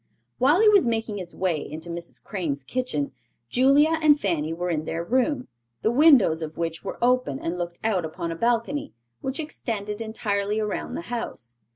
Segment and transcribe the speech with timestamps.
[0.39, 2.23] While he was making his way into Mrs.
[2.23, 3.11] Crane's kitchen,
[3.49, 5.47] Julia and Fanny were in their room,
[5.83, 10.59] the windows of which were open and looked out upon a balcony, which extended entirely
[10.59, 11.55] around the house.